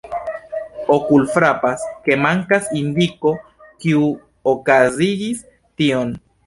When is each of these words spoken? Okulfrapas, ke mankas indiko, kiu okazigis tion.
Okulfrapas, 0.95 1.83
ke 2.07 2.17
mankas 2.23 2.73
indiko, 2.81 3.37
kiu 3.85 4.11
okazigis 4.57 5.49
tion. 5.63 6.19